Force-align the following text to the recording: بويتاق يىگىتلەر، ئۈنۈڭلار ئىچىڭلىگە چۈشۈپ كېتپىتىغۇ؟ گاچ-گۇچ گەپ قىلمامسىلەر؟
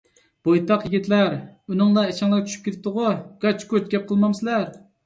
بويتاق 0.47 0.85
يىگىتلەر، 0.87 1.29
ئۈنۈڭلار 1.75 2.09
ئىچىڭلىگە 2.15 2.49
چۈشۈپ 2.55 2.67
كېتپىتىغۇ؟ 2.71 3.13
گاچ-گۇچ 3.47 3.97
گەپ 3.97 4.11
قىلمامسىلەر؟ 4.13 4.69